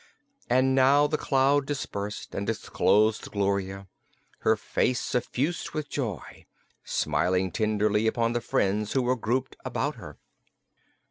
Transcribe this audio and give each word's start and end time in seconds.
And 0.49 0.73
now 0.73 1.05
the 1.05 1.15
cloud 1.19 1.67
dispersed 1.67 2.33
and 2.33 2.47
disclosed 2.47 3.29
Gloria, 3.29 3.87
her 4.39 4.57
face 4.57 4.99
suffused 4.99 5.73
with 5.73 5.89
joy, 5.91 6.47
smiling 6.83 7.51
tenderly 7.51 8.07
upon 8.07 8.33
the 8.33 8.41
friends 8.41 8.93
who 8.93 9.03
were 9.03 9.15
grouped 9.15 9.55
about 9.63 9.97
her. 9.97 10.17